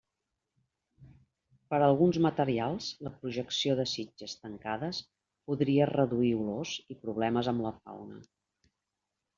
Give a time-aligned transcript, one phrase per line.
[1.73, 5.03] Per alguns materials la projecció de sitges tancades
[5.51, 8.23] podria reduir olors i problemes amb la fauna.